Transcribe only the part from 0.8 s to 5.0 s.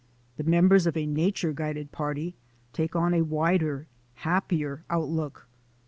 of a nature guided party take on a wider, happier